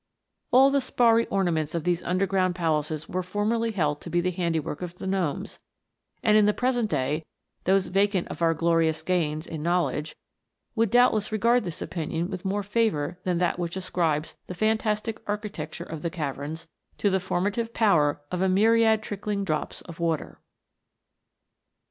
[0.49, 4.81] All the sparry ornaments of these underground palaces were formerly held to be the handiwork
[4.81, 5.59] of the gnomes;
[6.23, 7.23] and in the present day,
[7.65, 10.15] those" vacant of our glorious gains" in knowledge,
[10.73, 15.19] would doubt less regard this opinion with more favour than that which ascribes the fantastic
[15.27, 20.39] architecture of the caverns to the formative power of a myriad trickling drops of water.